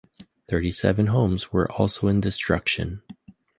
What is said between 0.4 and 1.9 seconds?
Thirty-seven homes were